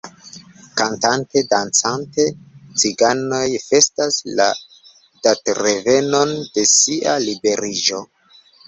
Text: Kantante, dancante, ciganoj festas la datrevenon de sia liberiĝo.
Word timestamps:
Kantante, 0.79 1.43
dancante, 1.51 2.25
ciganoj 2.85 3.43
festas 3.67 4.19
la 4.41 4.51
datrevenon 5.29 6.37
de 6.59 6.69
sia 6.77 7.19
liberiĝo. 7.31 8.07